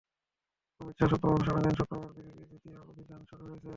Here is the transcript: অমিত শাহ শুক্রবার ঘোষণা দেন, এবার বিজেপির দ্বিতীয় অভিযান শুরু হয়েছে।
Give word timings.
অমিত 0.81 0.95
শাহ 0.99 1.07
শুক্রবার 1.11 1.35
ঘোষণা 1.37 1.59
দেন, 1.63 1.73
এবার 1.75 2.09
বিজেপির 2.15 2.47
দ্বিতীয় 2.49 2.77
অভিযান 2.91 3.21
শুরু 3.29 3.43
হয়েছে। 3.47 3.69